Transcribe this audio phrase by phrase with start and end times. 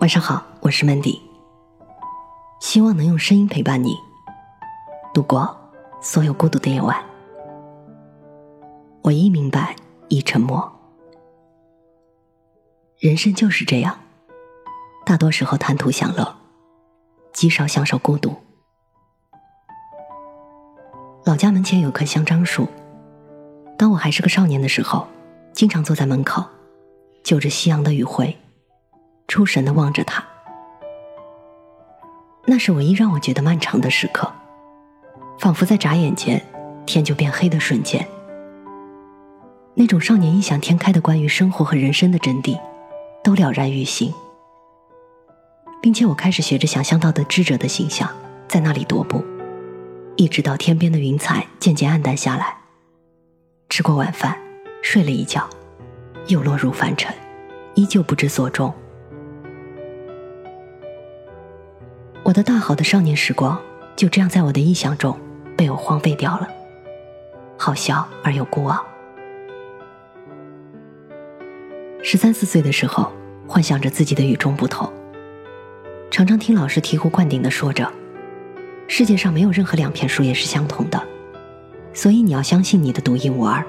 [0.00, 1.20] 晚上好，我是 Mandy，
[2.58, 3.94] 希望能用声音陪伴你
[5.12, 5.54] 度过
[6.00, 6.96] 所有孤独的夜晚。
[9.02, 9.76] 我一明白，
[10.08, 10.72] 一沉默，
[12.98, 14.00] 人生就是这样，
[15.04, 16.34] 大多时候贪图享乐，
[17.34, 18.34] 极少享受孤独。
[21.26, 22.66] 老家门前有棵香樟树，
[23.76, 25.06] 当我还是个少年的时候，
[25.52, 26.42] 经常坐在门口，
[27.22, 28.34] 就着夕阳的余晖。
[29.30, 30.24] 出神的望着他，
[32.46, 34.28] 那是唯一让我觉得漫长的时刻，
[35.38, 36.44] 仿佛在眨眼间，
[36.84, 38.04] 天就变黑的瞬间。
[39.74, 42.58] 那种少年异想天开的关于生活和人生的真谛，
[43.22, 44.12] 都了然于心，
[45.80, 48.10] 并且我开始学着想象到的智者的形象，
[48.48, 49.24] 在那里踱步，
[50.16, 52.56] 一直到天边的云彩渐渐暗淡下来。
[53.68, 54.36] 吃过晚饭，
[54.82, 55.48] 睡了一觉，
[56.26, 57.14] 又落入凡尘，
[57.76, 58.74] 依旧不知所终。
[62.30, 63.60] 我的大好的少年时光
[63.96, 65.18] 就这样在我的臆想中
[65.56, 66.48] 被我荒废掉了，
[67.58, 68.86] 好笑而又孤傲。
[72.04, 73.10] 十三四岁的时候，
[73.48, 74.88] 幻想着自己的与众不同，
[76.08, 77.90] 常常听老师醍醐灌顶的说着
[78.86, 81.02] ：“世界上没有任何两片树叶是相同的，
[81.92, 83.60] 所以你要相信你的独一无二。”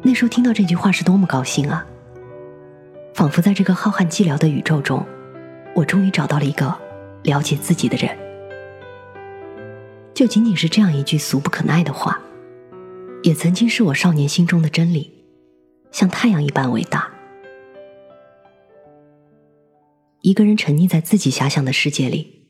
[0.00, 1.84] 那时候听到这句话是多么高兴啊！
[3.12, 5.04] 仿佛在这个浩瀚寂寥的宇宙中。
[5.74, 6.74] 我终于找到了一个
[7.22, 8.16] 了解自己的人，
[10.14, 12.20] 就仅仅是这样一句俗不可耐的话，
[13.22, 15.24] 也曾经是我少年心中的真理，
[15.90, 17.10] 像太阳一般伟大。
[20.20, 22.48] 一个人沉溺在自己遐想的世界里，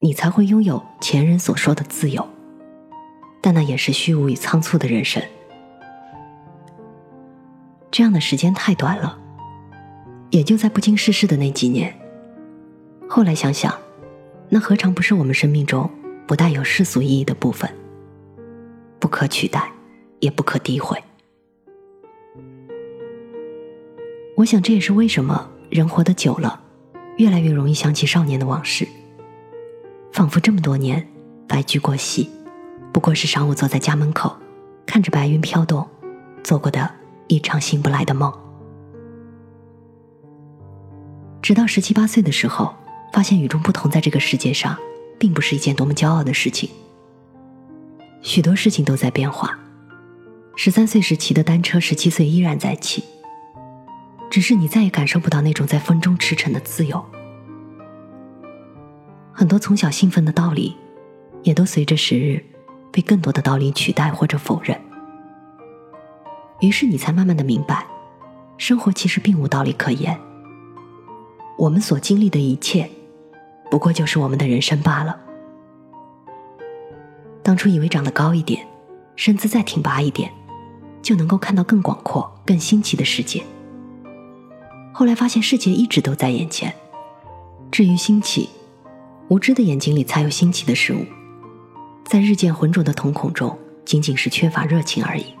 [0.00, 2.28] 你才会拥有前人所说的自由，
[3.40, 5.22] 但那也是虚无与仓促的人生。
[7.90, 9.18] 这样的时间太短了，
[10.30, 11.96] 也就在不经世事的那几年。
[13.16, 13.72] 后来想想，
[14.48, 15.88] 那何尝不是我们生命中
[16.26, 17.72] 不带有世俗意义的部分？
[18.98, 19.70] 不可取代，
[20.18, 21.00] 也不可诋毁。
[24.36, 26.60] 我想这也是为什么人活得久了，
[27.16, 28.84] 越来越容易想起少年的往事，
[30.12, 31.06] 仿佛这么多年
[31.46, 32.28] 白驹过隙，
[32.92, 34.36] 不过是上午坐在家门口，
[34.84, 35.88] 看着白云飘动，
[36.42, 36.90] 做过的
[37.28, 38.32] 一场醒不来的梦。
[41.40, 42.74] 直到十七八岁的时候。
[43.14, 44.76] 发现与众不同，在这个世界上，
[45.20, 46.68] 并不是一件多么骄傲的事情。
[48.22, 49.56] 许多事情都在变化。
[50.56, 53.04] 十三岁时骑的单车，十七岁依然在骑。
[54.28, 57.04] 只是你再也感受不到那种在风中驰骋的自由。
[59.32, 60.76] 很多从小兴奋的道理，
[61.44, 62.44] 也都随着时日，
[62.90, 64.76] 被更多的道理取代或者否认。
[66.58, 67.86] 于是你才慢慢的明白，
[68.58, 70.18] 生活其实并无道理可言。
[71.56, 72.90] 我们所经历的一切。
[73.74, 75.18] 不过就是我们的人生罢了。
[77.42, 78.64] 当初以为长得高一点，
[79.16, 80.30] 身姿再挺拔一点，
[81.02, 83.42] 就能够看到更广阔、更新奇的世界。
[84.92, 86.72] 后来发现世界一直都在眼前。
[87.72, 88.48] 至于新奇，
[89.26, 91.04] 无知的眼睛里才有新奇的事物，
[92.04, 95.34] 在日渐浑浊的瞳孔中，仅仅是缺乏热情而已。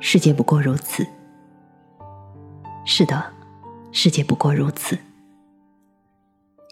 [0.00, 1.06] 世界不过如此。
[2.86, 3.22] 是的，
[3.92, 4.98] 世界不过如此。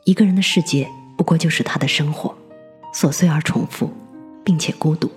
[0.06, 2.32] 一个人的世界不过就是他的生活，
[2.94, 3.90] 琐碎而重复，
[4.44, 5.10] 并且孤独，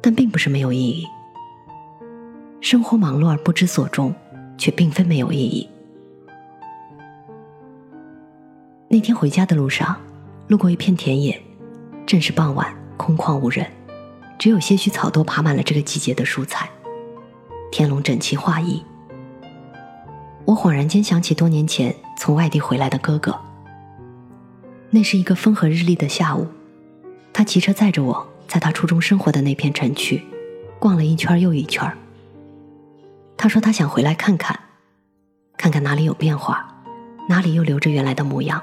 [0.00, 1.04] 但并不是没有意义。
[2.60, 4.14] 生活忙碌而不知所终，
[4.56, 5.68] 却并非没有意义。
[8.86, 10.00] 那天回家的路上，
[10.46, 11.42] 路过一片田野，
[12.06, 13.66] 正是傍晚，空旷无人，
[14.38, 16.70] 只有些许草垛爬满了这个季节的蔬菜，
[17.72, 18.80] 田垄整齐划一。
[20.44, 23.38] 我恍然间想起多年前从外地回来的哥哥。
[24.90, 26.46] 那是一个风和日丽的下午，
[27.32, 30.22] 他骑车载着我，在他初中生活的那片城区，
[30.78, 31.90] 逛了一圈又一圈。
[33.36, 34.58] 他说他想回来看看，
[35.56, 36.82] 看看哪里有变化，
[37.28, 38.62] 哪里又留着原来的模样。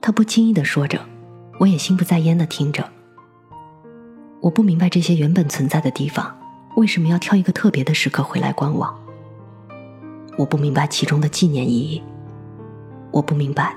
[0.00, 0.98] 他不经意的说着，
[1.60, 2.90] 我也心不在焉的听着。
[4.40, 6.36] 我不明白这些原本存在的地方，
[6.74, 9.01] 为什么要挑一个特别的时刻回来观望。
[10.38, 12.02] 我不明白其中的纪念意义，
[13.10, 13.76] 我不明白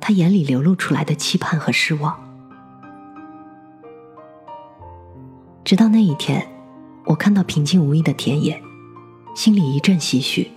[0.00, 2.16] 他眼里流露出来的期盼和失望。
[5.64, 6.46] 直到那一天，
[7.04, 8.62] 我看到平静无依的田野，
[9.34, 10.50] 心里一阵唏嘘。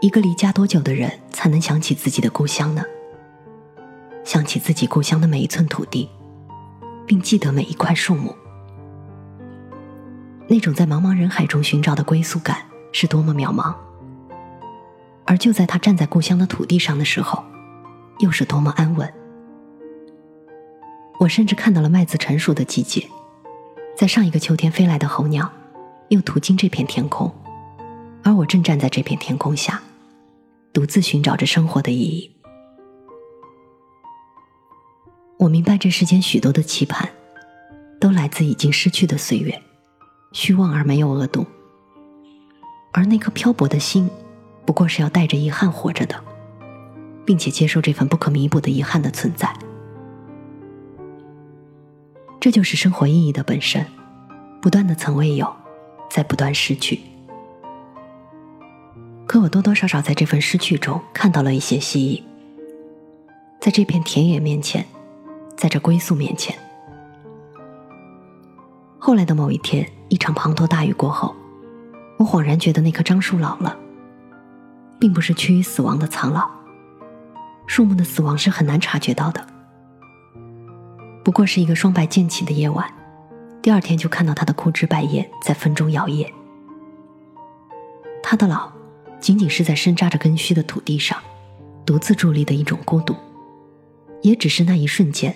[0.00, 2.82] 一个离家多久的人才能想起自己的故乡呢？
[4.24, 6.08] 想起自己故乡的每一寸土地，
[7.06, 8.34] 并记得每一块树木。
[10.48, 12.56] 那种在茫茫人海中寻找的归宿感
[12.92, 13.74] 是多么渺茫。
[15.30, 17.44] 而就在他站在故乡的土地上的时候，
[18.18, 19.14] 又是多么安稳。
[21.20, 23.08] 我甚至看到了麦子成熟的季节，
[23.96, 25.48] 在上一个秋天飞来的候鸟，
[26.08, 27.32] 又途经这片天空，
[28.24, 29.80] 而我正站在这片天空下，
[30.72, 32.34] 独自寻找着生活的意义。
[35.38, 37.08] 我明白，这世间许多的期盼，
[38.00, 39.62] 都来自已经失去的岁月，
[40.32, 41.46] 虚妄而没有额度。
[42.90, 44.10] 而那颗漂泊的心，
[44.70, 46.14] 不过是要带着遗憾活着的，
[47.24, 49.52] 并且接受这份不可弥补的遗憾的存在。
[52.38, 53.84] 这就是生活意义的本身，
[54.62, 55.52] 不断的曾未有，
[56.08, 57.00] 在不断失去。
[59.26, 62.22] 可我多多少少在这份失去中看到了一些希冀，
[63.60, 64.86] 在这片田野面前。
[65.56, 66.56] 在这归宿面前，
[69.00, 71.34] 后来的某一天，一场滂沱大雨过后，
[72.18, 73.76] 我恍然觉得那棵樟树老了，
[75.00, 76.48] 并不是趋于死亡的苍老。
[77.66, 79.46] 树木的死亡是很难察觉到的，
[81.24, 82.92] 不过是一个霜白渐起的夜晚，
[83.62, 86.30] 第二天就看到它的枯枝败叶在风中摇曳。
[88.22, 88.70] 它的老，
[89.20, 91.18] 仅仅是在深扎着根须的土地上，
[91.86, 93.16] 独自伫立的一种孤独，
[94.22, 95.34] 也只是那一瞬间。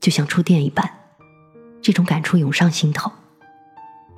[0.00, 0.88] 就像触电一般，
[1.82, 3.10] 这种感触涌上心头，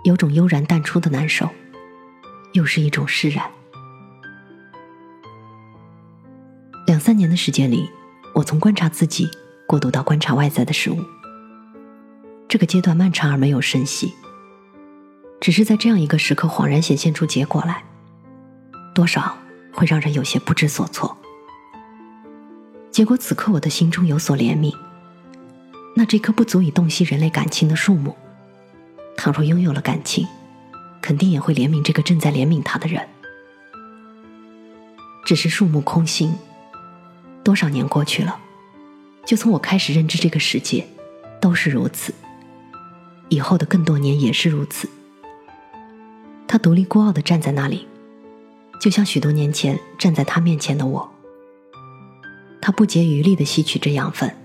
[0.05, 1.49] 有种悠然淡出的难受，
[2.53, 3.51] 又是一种释然。
[7.01, 7.91] 三年的时间里，
[8.35, 9.29] 我从观察自己
[9.67, 10.99] 过渡到观察外在的事物。
[12.49, 14.13] 这个阶段漫长而没有声息，
[15.41, 17.83] 只是在这样一个时刻恍然显现出结果来，
[18.95, 19.37] 多少
[19.73, 21.17] 会让人有些不知所措。
[22.91, 24.75] 结果此刻我的心中有所怜悯。
[25.97, 28.17] 那这棵不足以洞悉人类感情的树木，
[29.17, 30.27] 倘若拥有了感情，
[31.01, 33.09] 肯定也会怜悯这个正在怜悯它的人。
[35.25, 36.33] 只是树木空心，
[37.43, 38.39] 多少年过去了，
[39.25, 40.87] 就从我开始认知这个世界，
[41.41, 42.15] 都是如此。
[43.29, 44.89] 以后的更多年也是如此。
[46.47, 47.87] 他独立孤傲的站在那里，
[48.81, 51.13] 就像许多年前站在他面前的我。
[52.61, 54.37] 他不竭余力的吸取着养分。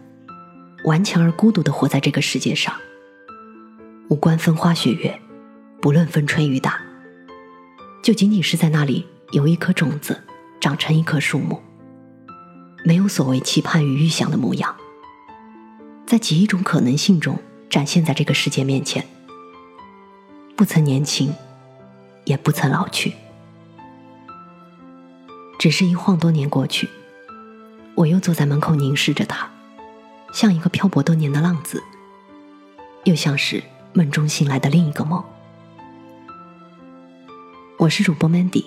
[0.86, 2.72] 顽强而孤独的活在这个世界上，
[4.08, 5.20] 无关风花雪月，
[5.82, 6.80] 不论风吹雨打，
[8.04, 10.22] 就仅仅是在那里有一颗种子
[10.62, 11.60] 长成一棵树木，
[12.88, 14.76] 没有所谓期盼与预想的模样，
[16.06, 19.08] 在几亿种可能性中展现在这个世界面前，
[20.56, 21.34] 不曾年轻，
[22.26, 23.14] 也不曾老去，
[25.58, 26.88] 只是一晃多年过去，
[27.96, 29.50] 我又坐在门口凝视着他。
[30.32, 31.82] 像一个漂泊多年的浪子，
[33.06, 35.24] 又像是梦中醒来的另一个梦。
[37.80, 38.66] 我是主播 Mandy，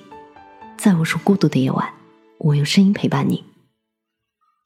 [0.76, 1.94] 在无数孤独的夜晚，
[2.38, 3.44] 我用声音陪伴你。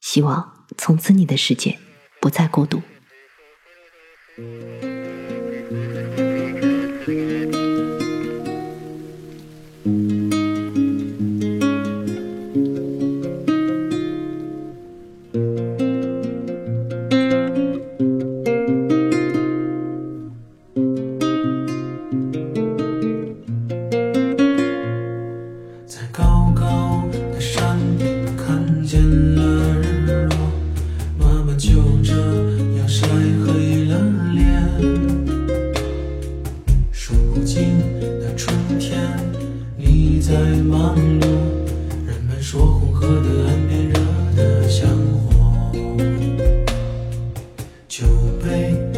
[0.03, 1.79] 希望从此你的世界
[2.19, 2.81] 不再孤独。
[48.43, 48.92] 想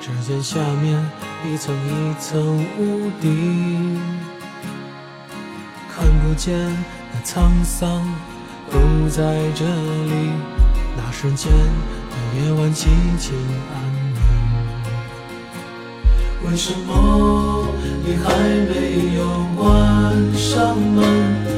[0.00, 0.98] 指尖下面
[1.46, 4.00] 一层一层屋顶，
[5.94, 6.58] 看不见
[7.12, 8.02] 那沧桑
[8.70, 8.78] 都
[9.10, 9.20] 在
[9.54, 10.32] 这里。
[10.96, 12.86] 那瞬间的夜晚寂
[13.18, 13.34] 静
[13.74, 13.76] 安
[14.14, 14.16] 宁。
[16.50, 17.68] 为什么
[18.02, 18.32] 你还
[18.72, 19.20] 没有
[19.54, 21.51] 关上门？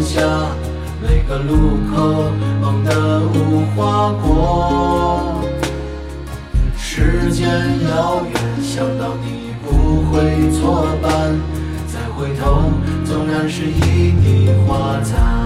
[0.00, 0.20] 下
[1.02, 2.30] 每个路口
[2.60, 5.42] 蒙的无花果。
[6.76, 7.48] 时间
[7.88, 11.38] 遥远想到你不会作伴
[11.86, 12.70] 再回头
[13.04, 15.42] 纵然是一地花残。